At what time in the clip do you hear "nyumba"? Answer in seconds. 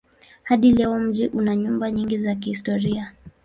1.55-1.91